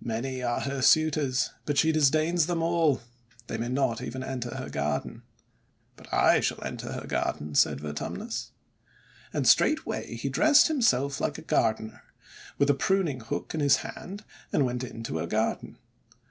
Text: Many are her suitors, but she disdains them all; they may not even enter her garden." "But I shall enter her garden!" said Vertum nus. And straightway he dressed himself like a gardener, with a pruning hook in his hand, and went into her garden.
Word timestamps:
Many 0.00 0.42
are 0.42 0.60
her 0.60 0.80
suitors, 0.80 1.50
but 1.66 1.76
she 1.76 1.92
disdains 1.92 2.46
them 2.46 2.62
all; 2.62 3.02
they 3.48 3.58
may 3.58 3.68
not 3.68 4.00
even 4.00 4.22
enter 4.22 4.54
her 4.56 4.70
garden." 4.70 5.24
"But 5.94 6.10
I 6.10 6.40
shall 6.40 6.64
enter 6.64 6.92
her 6.92 7.06
garden!" 7.06 7.54
said 7.54 7.80
Vertum 7.82 8.16
nus. 8.16 8.52
And 9.34 9.46
straightway 9.46 10.14
he 10.16 10.30
dressed 10.30 10.68
himself 10.68 11.20
like 11.20 11.36
a 11.36 11.42
gardener, 11.42 12.02
with 12.56 12.70
a 12.70 12.74
pruning 12.74 13.20
hook 13.20 13.52
in 13.52 13.60
his 13.60 13.76
hand, 13.84 14.24
and 14.54 14.64
went 14.64 14.82
into 14.84 15.18
her 15.18 15.26
garden. 15.26 15.76